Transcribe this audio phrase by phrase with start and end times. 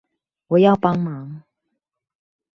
[0.47, 1.43] 我要幫忙